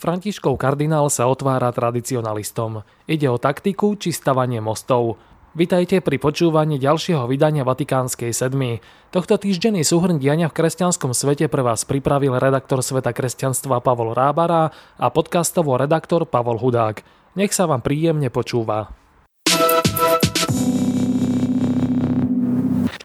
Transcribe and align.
Františkov 0.00 0.56
kardinál 0.56 1.12
sa 1.12 1.28
otvára 1.28 1.68
tradicionalistom. 1.76 2.88
Ide 3.04 3.28
o 3.28 3.36
taktiku 3.36 4.00
či 4.00 4.16
stavanie 4.16 4.56
mostov. 4.64 5.20
Vitajte 5.52 6.00
pri 6.00 6.16
počúvaní 6.16 6.80
ďalšieho 6.80 7.28
vydania 7.28 7.68
Vatikánskej 7.68 8.32
sedmy. 8.32 8.80
Tohto 9.12 9.36
týždenný 9.36 9.84
súhrn 9.84 10.16
diania 10.16 10.48
v 10.48 10.56
kresťanskom 10.56 11.12
svete 11.12 11.52
pre 11.52 11.60
vás 11.60 11.84
pripravil 11.84 12.32
redaktor 12.40 12.80
Sveta 12.80 13.12
kresťanstva 13.12 13.84
Pavol 13.84 14.16
Rábara 14.16 14.72
a 14.96 15.06
podcastovo 15.12 15.76
redaktor 15.76 16.24
Pavol 16.24 16.56
Hudák. 16.56 17.04
Nech 17.36 17.52
sa 17.52 17.68
vám 17.68 17.84
príjemne 17.84 18.32
počúva. 18.32 18.99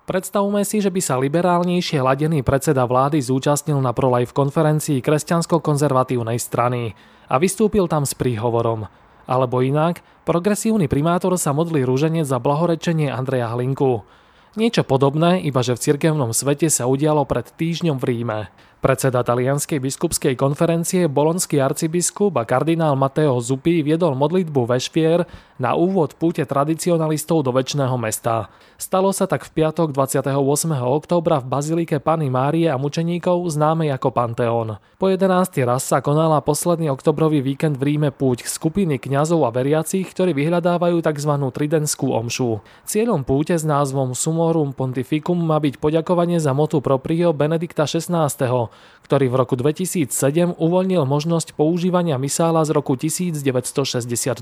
Predstavme 0.06 0.62
si, 0.62 0.86
že 0.86 0.94
by 0.94 1.02
sa 1.02 1.18
liberálnejšie 1.18 1.98
ladený 1.98 2.46
predseda 2.46 2.86
vlády 2.86 3.18
zúčastnil 3.26 3.82
na 3.82 3.90
ProLife 3.90 4.38
konferencii 4.38 5.02
kresťansko-konzervatívnej 5.02 6.38
strany 6.38 6.94
a 7.26 7.42
vystúpil 7.42 7.90
tam 7.90 8.06
s 8.06 8.14
príhovorom. 8.14 8.86
Alebo 9.26 9.66
inak, 9.66 10.06
progresívny 10.22 10.86
primátor 10.86 11.34
sa 11.42 11.58
modlí 11.58 11.82
rúženec 11.82 12.30
za 12.30 12.38
blahorečenie 12.38 13.10
Andreja 13.10 13.50
Hlinku. 13.58 14.06
Niečo 14.54 14.86
podobné, 14.86 15.42
iba 15.42 15.66
že 15.66 15.74
v 15.74 15.84
cirkevnom 15.90 16.38
svete 16.38 16.70
sa 16.70 16.86
udialo 16.86 17.26
pred 17.26 17.50
týždňom 17.50 17.98
v 17.98 18.06
Ríme. 18.06 18.40
Predseda 18.86 19.26
talianskej 19.26 19.82
biskupskej 19.82 20.38
konferencie 20.38 21.10
bolonský 21.10 21.58
arcibiskup 21.58 22.38
a 22.38 22.46
kardinál 22.46 22.94
Mateo 22.94 23.42
Zuppi 23.42 23.82
viedol 23.82 24.14
modlitbu 24.14 24.62
vešpier 24.70 25.26
na 25.58 25.74
úvod 25.74 26.14
púte 26.14 26.46
tradicionalistov 26.46 27.42
do 27.42 27.50
väčšného 27.50 27.98
mesta. 27.98 28.54
Stalo 28.78 29.10
sa 29.10 29.26
tak 29.26 29.42
v 29.50 29.58
piatok 29.58 29.90
28. 29.90 30.38
októbra 30.86 31.42
v 31.42 31.50
bazilike 31.50 31.98
Pany 31.98 32.30
Márie 32.30 32.70
a 32.70 32.78
mučeníkov 32.78 33.50
známej 33.50 33.90
ako 33.98 34.14
Panteón. 34.14 34.78
Po 35.02 35.10
11. 35.10 35.66
raz 35.66 35.82
sa 35.82 36.06
konala 36.06 36.38
posledný 36.46 36.94
oktobrový 36.94 37.42
víkend 37.42 37.82
v 37.82 37.98
Ríme 37.98 38.14
púť 38.14 38.46
skupiny 38.46 39.02
kňazov 39.02 39.48
a 39.48 39.50
veriacich, 39.50 40.06
ktorí 40.14 40.38
vyhľadávajú 40.38 41.02
tzv. 41.02 41.32
tridentskú 41.56 42.14
omšu. 42.14 42.62
Cieľom 42.86 43.26
púte 43.26 43.58
s 43.58 43.66
názvom 43.66 44.14
Sumorum 44.14 44.78
Pontificum 44.78 45.42
má 45.42 45.58
byť 45.58 45.82
poďakovanie 45.82 46.38
za 46.38 46.54
motu 46.54 46.86
proprio 46.86 47.34
Benedikta 47.34 47.90
XVI 47.90 48.30
ktorý 49.06 49.30
v 49.30 49.36
roku 49.38 49.54
2007 49.54 50.58
uvoľnil 50.58 51.06
možnosť 51.06 51.54
používania 51.54 52.18
misála 52.18 52.66
z 52.66 52.74
roku 52.74 52.98
1962. 52.98 54.42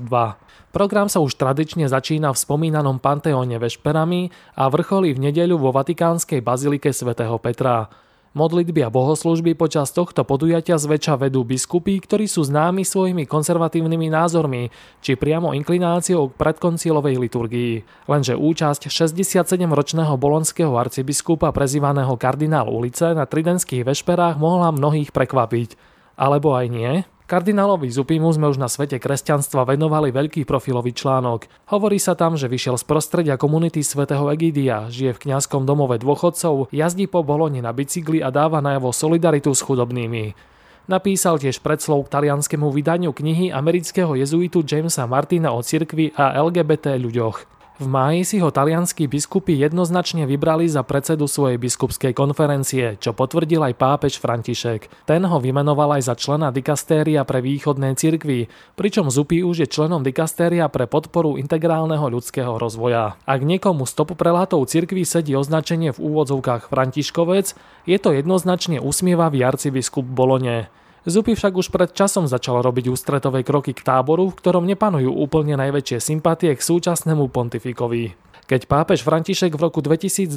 Program 0.72 1.12
sa 1.12 1.20
už 1.20 1.36
tradične 1.36 1.84
začína 1.84 2.32
v 2.32 2.40
spomínanom 2.40 2.96
Panteóne 2.96 3.60
vešperami 3.60 4.32
a 4.56 4.72
vrcholí 4.72 5.12
v 5.12 5.28
nedeľu 5.28 5.60
vo 5.60 5.70
Vatikánskej 5.76 6.40
bazilike 6.40 6.96
svätého 6.96 7.36
Petra. 7.36 7.92
Modlitby 8.34 8.82
a 8.82 8.90
bohoslužby 8.90 9.54
počas 9.54 9.94
tohto 9.94 10.26
podujatia 10.26 10.74
zväčša 10.74 11.22
vedú 11.22 11.46
biskupy, 11.46 12.02
ktorí 12.02 12.26
sú 12.26 12.42
známi 12.42 12.82
svojimi 12.82 13.30
konzervatívnymi 13.30 14.10
názormi, 14.10 14.74
či 14.98 15.14
priamo 15.14 15.54
inklináciou 15.54 16.34
k 16.34 16.38
predkoncílovej 16.42 17.14
liturgii. 17.22 17.74
Lenže 18.10 18.34
účasť 18.34 18.90
67-ročného 18.90 20.18
bolonského 20.18 20.74
arcibiskupa 20.74 21.54
prezývaného 21.54 22.18
kardinál 22.18 22.74
ulice 22.74 23.14
na 23.14 23.22
tridenských 23.22 23.86
vešperách 23.86 24.34
mohla 24.42 24.74
mnohých 24.74 25.14
prekvapiť. 25.14 25.78
Alebo 26.18 26.58
aj 26.58 26.66
nie? 26.74 27.06
Kardinálovi 27.24 27.88
Zupimu 27.88 28.28
sme 28.36 28.52
už 28.52 28.60
na 28.60 28.68
svete 28.68 29.00
kresťanstva 29.00 29.64
venovali 29.64 30.12
veľký 30.12 30.44
profilový 30.44 30.92
článok. 30.92 31.48
Hovorí 31.72 31.96
sa 31.96 32.12
tam, 32.12 32.36
že 32.36 32.52
vyšiel 32.52 32.76
z 32.76 32.84
prostredia 32.84 33.40
komunity 33.40 33.80
svätého 33.80 34.28
Egidia, 34.28 34.92
žije 34.92 35.16
v 35.16 35.22
kňazskom 35.24 35.64
domove 35.64 35.96
dôchodcov, 35.96 36.68
jazdí 36.68 37.08
po 37.08 37.24
Boloni 37.24 37.64
na 37.64 37.72
bicykli 37.72 38.20
a 38.20 38.28
dáva 38.28 38.60
najavo 38.60 38.92
solidaritu 38.92 39.56
s 39.56 39.64
chudobnými. 39.64 40.36
Napísal 40.84 41.40
tiež 41.40 41.64
predslov 41.64 42.04
k 42.04 42.12
talianskému 42.12 42.68
vydaniu 42.68 43.16
knihy 43.16 43.48
amerického 43.48 44.12
jezuitu 44.20 44.60
Jamesa 44.60 45.08
Martina 45.08 45.56
o 45.56 45.64
cirkvi 45.64 46.12
a 46.12 46.36
LGBT 46.44 47.00
ľuďoch. 47.00 47.53
V 47.74 47.90
máji 47.90 48.22
si 48.22 48.36
ho 48.38 48.54
talianskí 48.54 49.10
biskupy 49.10 49.58
jednoznačne 49.58 50.30
vybrali 50.30 50.70
za 50.70 50.86
predsedu 50.86 51.26
svojej 51.26 51.58
biskupskej 51.58 52.14
konferencie, 52.14 52.94
čo 53.02 53.10
potvrdil 53.10 53.66
aj 53.66 53.74
pápež 53.74 54.22
František. 54.22 54.86
Ten 55.02 55.26
ho 55.26 55.42
vymenoval 55.42 55.98
aj 55.98 56.06
za 56.06 56.14
člena 56.14 56.54
dikastéria 56.54 57.26
pre 57.26 57.42
východné 57.42 57.98
cirkvy, 57.98 58.46
pričom 58.78 59.10
Zupi 59.10 59.42
už 59.42 59.66
je 59.66 59.72
členom 59.74 60.06
dikastéria 60.06 60.70
pre 60.70 60.86
podporu 60.86 61.34
integrálneho 61.34 62.06
ľudského 62.14 62.54
rozvoja. 62.62 63.18
Ak 63.26 63.42
niekomu 63.42 63.90
stopu 63.90 64.14
prelátov 64.14 64.70
cirkvy 64.70 65.02
sedí 65.02 65.34
označenie 65.34 65.90
v 65.90 65.98
úvodzovkách 65.98 66.70
Františkovec, 66.70 67.58
je 67.90 67.98
to 67.98 68.14
jednoznačne 68.14 68.78
usmievavý 68.78 69.42
arcibiskup 69.42 70.06
Bolone. 70.06 70.70
Zupy 71.04 71.36
však 71.36 71.52
už 71.52 71.68
pred 71.68 71.92
časom 71.92 72.24
začal 72.24 72.64
robiť 72.64 72.88
ústretové 72.88 73.44
kroky 73.44 73.76
k 73.76 73.84
táboru, 73.84 74.32
v 74.32 74.38
ktorom 74.40 74.64
nepanujú 74.64 75.12
úplne 75.12 75.52
najväčšie 75.60 76.00
sympatie 76.00 76.56
k 76.56 76.64
súčasnému 76.64 77.28
pontifikovi. 77.28 78.16
Keď 78.44 78.68
pápež 78.68 79.04
František 79.04 79.56
v 79.56 79.68
roku 79.68 79.80
2021 79.80 80.36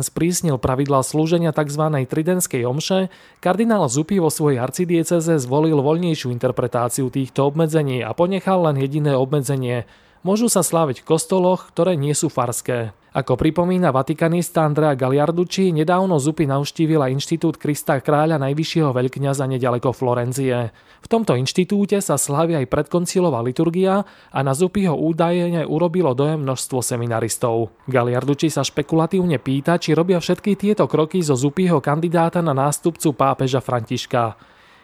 sprísnil 0.00 0.56
pravidlá 0.60 1.04
slúženia 1.04 1.56
tzv. 1.56 1.88
tridenskej 2.08 2.64
omše, 2.68 3.12
kardinál 3.40 3.84
Zupy 3.88 4.20
vo 4.20 4.28
svojej 4.32 4.60
arcidieceze 4.60 5.40
zvolil 5.40 5.80
voľnejšiu 5.80 6.32
interpretáciu 6.32 7.12
týchto 7.12 7.48
obmedzení 7.48 8.00
a 8.04 8.16
ponechal 8.16 8.64
len 8.64 8.80
jediné 8.80 9.16
obmedzenie. 9.16 9.88
Môžu 10.24 10.48
sa 10.48 10.64
sláviť 10.64 11.04
v 11.04 11.08
kostoloch, 11.16 11.68
ktoré 11.72 12.00
nie 12.00 12.16
sú 12.16 12.32
farské. 12.32 12.96
Ako 13.14 13.38
pripomína 13.38 13.94
vatikanista 13.94 14.66
Andrea 14.66 14.98
Galiarducci, 14.98 15.70
nedávno 15.70 16.18
Zupy 16.18 16.50
navštívila 16.50 17.14
Inštitút 17.14 17.62
Krista 17.62 18.02
kráľa 18.02 18.42
najvyššieho 18.42 18.90
veľkňaza 18.90 19.46
nedaleko 19.54 19.94
Florencie. 19.94 20.74
V 20.74 21.06
tomto 21.06 21.38
inštitúte 21.38 22.02
sa 22.02 22.18
slavia 22.18 22.58
aj 22.58 22.66
predkoncilová 22.66 23.38
liturgia 23.46 24.02
a 24.34 24.38
na 24.42 24.50
Zupyho 24.50 24.98
údajene 24.98 25.62
urobilo 25.62 26.10
dojem 26.10 26.42
množstvo 26.42 26.82
seminaristov. 26.82 27.70
Galiarducci 27.86 28.50
sa 28.50 28.66
špekulatívne 28.66 29.38
pýta, 29.38 29.78
či 29.78 29.94
robia 29.94 30.18
všetky 30.18 30.58
tieto 30.58 30.90
kroky 30.90 31.22
zo 31.22 31.38
Zupyho 31.38 31.78
kandidáta 31.78 32.42
na 32.42 32.50
nástupcu 32.50 33.14
pápeža 33.14 33.62
Františka. 33.62 34.34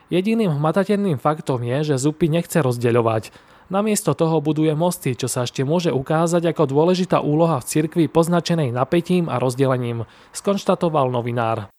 Jediným 0.06 0.54
hmatateľným 0.54 1.18
faktom 1.18 1.66
je, 1.66 1.82
že 1.82 2.06
Zupy 2.06 2.30
nechce 2.30 2.62
rozdeľovať. 2.62 3.34
Namiesto 3.70 4.18
toho 4.18 4.42
buduje 4.42 4.74
mosty, 4.74 5.14
čo 5.14 5.30
sa 5.30 5.46
ešte 5.46 5.62
môže 5.62 5.94
ukázať 5.94 6.50
ako 6.50 6.74
dôležitá 6.74 7.22
úloha 7.22 7.62
v 7.62 7.68
cirkvi 7.70 8.04
poznačenej 8.10 8.74
napätím 8.74 9.30
a 9.30 9.38
rozdelením, 9.38 10.10
skonštatoval 10.34 11.06
novinár. 11.06 11.70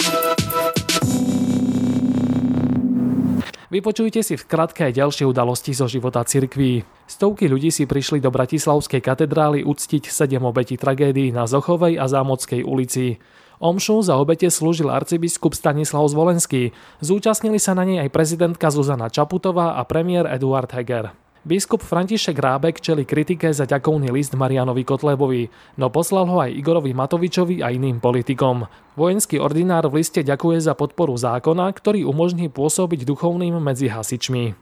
Vypočujte 3.68 4.24
si 4.24 4.40
v 4.40 4.48
kratke 4.48 4.88
aj 4.88 5.04
ďalšie 5.04 5.28
udalosti 5.28 5.76
zo 5.76 5.92
života 5.92 6.24
cirkví. 6.24 6.88
Stovky 7.12 7.52
ľudí 7.52 7.76
si 7.76 7.84
prišli 7.84 8.24
do 8.24 8.32
Bratislavskej 8.32 9.04
katedrály 9.04 9.68
uctiť 9.68 10.08
sedem 10.08 10.48
obetí 10.48 10.80
tragédií 10.80 11.36
na 11.36 11.44
Zochovej 11.44 12.00
a 12.00 12.08
Zámodskej 12.08 12.64
ulici. 12.64 13.20
Omšu 13.60 14.08
za 14.08 14.16
obete 14.16 14.48
slúžil 14.48 14.88
arcibiskup 14.88 15.52
Stanislav 15.56 16.08
Zvolenský. 16.08 16.72
Zúčastnili 17.04 17.60
sa 17.60 17.76
na 17.76 17.84
nej 17.84 18.00
aj 18.00 18.16
prezidentka 18.16 18.72
Zuzana 18.72 19.12
Čaputová 19.12 19.76
a 19.76 19.84
premiér 19.84 20.28
Eduard 20.32 20.72
Heger. 20.72 21.21
Biskup 21.42 21.82
František 21.82 22.38
Rábek 22.38 22.86
čeli 22.86 23.02
kritike 23.02 23.50
za 23.50 23.66
ďakovný 23.66 24.14
list 24.14 24.38
Marianovi 24.38 24.86
Kotlebovi, 24.86 25.50
no 25.74 25.90
poslal 25.90 26.30
ho 26.30 26.38
aj 26.38 26.54
Igorovi 26.54 26.94
Matovičovi 26.94 27.66
a 27.66 27.74
iným 27.74 27.98
politikom. 27.98 28.70
Vojenský 28.94 29.42
ordinár 29.42 29.90
v 29.90 30.06
liste 30.06 30.22
ďakuje 30.22 30.62
za 30.62 30.78
podporu 30.78 31.18
zákona, 31.18 31.74
ktorý 31.74 32.06
umožní 32.06 32.46
pôsobiť 32.54 33.10
duchovným 33.10 33.58
medzi 33.58 33.90
hasičmi. 33.90 34.54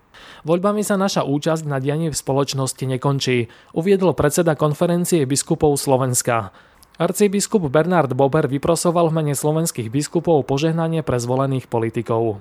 Voľbami 0.48 0.80
sa 0.80 0.96
naša 0.96 1.28
účasť 1.28 1.68
na 1.68 1.84
dianie 1.84 2.08
v 2.08 2.16
spoločnosti 2.16 2.88
nekončí, 2.88 3.52
uviedol 3.76 4.16
predseda 4.16 4.56
konferencie 4.56 5.28
biskupov 5.28 5.76
Slovenska. 5.76 6.56
Arcibiskup 6.96 7.68
Bernard 7.68 8.16
Bober 8.16 8.48
vyprosoval 8.48 9.12
v 9.12 9.20
mene 9.20 9.36
slovenských 9.36 9.92
biskupov 9.92 10.48
požehnanie 10.48 11.04
pre 11.04 11.20
zvolených 11.20 11.68
politikov. 11.68 12.40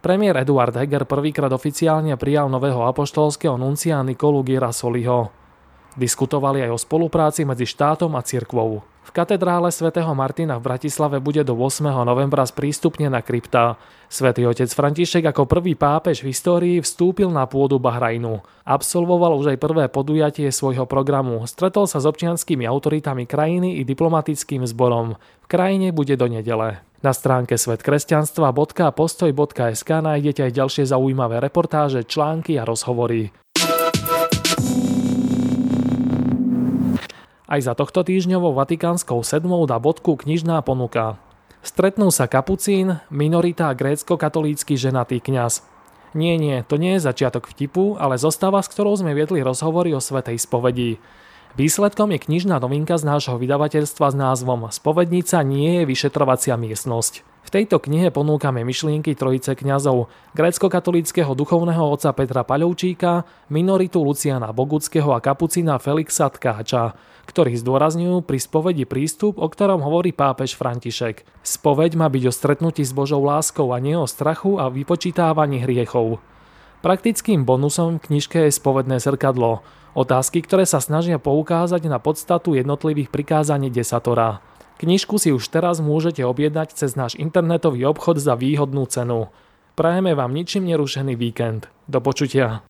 Premiér 0.00 0.40
Eduard 0.40 0.72
Heger 0.72 1.04
prvýkrát 1.04 1.52
oficiálne 1.52 2.16
prijal 2.16 2.48
nového 2.48 2.88
apoštolského 2.88 3.60
nuncia 3.60 4.00
Nikolu 4.00 4.40
Girasoliho. 4.40 5.28
Diskutovali 5.92 6.64
aj 6.64 6.72
o 6.72 6.78
spolupráci 6.80 7.44
medzi 7.44 7.68
štátom 7.68 8.16
a 8.16 8.24
cirkvou. 8.24 8.80
V 8.80 9.10
katedrále 9.12 9.68
svätého 9.68 10.08
Martina 10.16 10.56
v 10.56 10.72
Bratislave 10.72 11.20
bude 11.20 11.44
do 11.44 11.52
8. 11.52 11.84
novembra 12.00 12.48
sprístupnená 12.48 13.20
krypta. 13.20 13.76
Svetý 14.08 14.48
otec 14.48 14.72
František 14.72 15.36
ako 15.36 15.44
prvý 15.44 15.76
pápež 15.76 16.24
v 16.24 16.32
histórii 16.32 16.76
vstúpil 16.80 17.28
na 17.28 17.44
pôdu 17.44 17.76
Bahrajnu. 17.76 18.40
Absolvoval 18.64 19.36
už 19.36 19.52
aj 19.52 19.58
prvé 19.60 19.84
podujatie 19.92 20.48
svojho 20.48 20.88
programu. 20.88 21.44
Stretol 21.44 21.84
sa 21.84 22.00
s 22.00 22.08
občianskými 22.08 22.64
autoritami 22.64 23.28
krajiny 23.28 23.76
i 23.76 23.84
diplomatickým 23.84 24.64
zborom. 24.64 25.20
V 25.44 25.46
krajine 25.50 25.92
bude 25.92 26.16
do 26.16 26.24
nedele. 26.24 26.80
Na 27.00 27.16
stránke 27.16 27.56
svetkresťanstva.postoj.sk 27.56 29.88
nájdete 29.88 30.44
aj 30.44 30.52
ďalšie 30.52 30.84
zaujímavé 30.84 31.40
reportáže, 31.40 32.04
články 32.04 32.60
a 32.60 32.68
rozhovory. 32.68 33.32
Aj 37.48 37.56
za 37.56 37.72
tohto 37.72 38.04
týždňovou 38.04 38.52
Vatikánskou 38.52 39.16
sedmou 39.24 39.64
dá 39.64 39.80
bodku 39.80 40.20
knižná 40.20 40.60
ponuka. 40.60 41.16
Stretnú 41.64 42.12
sa 42.12 42.28
kapucín, 42.28 43.00
minorita 43.08 43.72
a 43.72 43.76
grécko-katolícky 43.76 44.76
ženatý 44.76 45.24
kňaz. 45.24 45.64
Nie, 46.12 46.36
nie, 46.36 46.60
to 46.68 46.76
nie 46.76 47.00
je 47.00 47.08
začiatok 47.08 47.48
vtipu, 47.48 47.96
ale 47.96 48.20
zostáva, 48.20 48.60
s 48.60 48.68
ktorou 48.68 48.92
sme 49.00 49.16
viedli 49.16 49.40
rozhovory 49.40 49.96
o 49.96 50.04
svetej 50.04 50.36
spovedi. 50.36 51.00
Výsledkom 51.60 52.16
je 52.16 52.24
knižná 52.24 52.56
novinka 52.56 52.96
z 52.96 53.04
nášho 53.04 53.36
vydavateľstva 53.36 54.06
s 54.08 54.16
názvom 54.16 54.72
Spovednica 54.72 55.44
nie 55.44 55.76
je 55.76 55.92
vyšetrovacia 55.92 56.56
miestnosť. 56.56 57.20
V 57.20 57.48
tejto 57.52 57.76
knihe 57.76 58.08
ponúkame 58.08 58.64
myšlienky 58.64 59.12
trojice 59.12 59.52
kňazov, 59.60 60.08
grécko-katolického 60.32 61.36
duchovného 61.36 61.84
otca 61.84 62.16
Petra 62.16 62.48
Paľovčíka, 62.48 63.28
minoritu 63.52 64.00
Luciana 64.00 64.56
Boguckého 64.56 65.12
a 65.12 65.20
kapucina 65.20 65.76
Felixa 65.76 66.32
Tkáča, 66.32 66.96
ktorí 67.28 67.52
zdôrazňujú 67.60 68.24
pri 68.24 68.38
spovedi 68.40 68.88
prístup, 68.88 69.36
o 69.36 69.44
ktorom 69.44 69.84
hovorí 69.84 70.16
pápež 70.16 70.56
František. 70.56 71.28
Spoveď 71.44 71.92
má 71.92 72.08
byť 72.08 72.24
o 72.24 72.32
stretnutí 72.32 72.88
s 72.88 72.96
Božou 72.96 73.20
láskou 73.20 73.76
a 73.76 73.84
nie 73.84 74.00
o 74.00 74.08
strachu 74.08 74.56
a 74.56 74.72
vypočítávaní 74.72 75.60
hriechov. 75.60 76.24
Praktickým 76.80 77.44
bonusom 77.44 78.00
v 78.00 78.04
knižke 78.08 78.48
je 78.48 78.56
spovedné 78.56 79.04
zrkadlo, 79.04 79.60
otázky, 79.92 80.40
ktoré 80.40 80.64
sa 80.64 80.80
snažia 80.80 81.20
poukázať 81.20 81.84
na 81.92 82.00
podstatu 82.00 82.56
jednotlivých 82.56 83.12
prikázaní 83.12 83.68
desatora. 83.68 84.40
Knižku 84.80 85.20
si 85.20 85.28
už 85.28 85.44
teraz 85.52 85.84
môžete 85.84 86.24
objednať 86.24 86.72
cez 86.72 86.96
náš 86.96 87.20
internetový 87.20 87.84
obchod 87.84 88.16
za 88.16 88.32
výhodnú 88.32 88.88
cenu. 88.88 89.28
Prajeme 89.76 90.16
vám 90.16 90.32
ničím 90.32 90.64
nerušený 90.72 91.20
víkend. 91.20 91.68
Do 91.84 92.00
počutia. 92.00 92.64